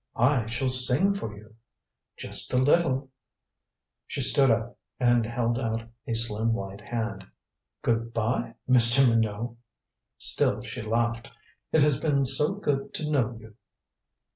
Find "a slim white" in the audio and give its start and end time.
6.07-6.81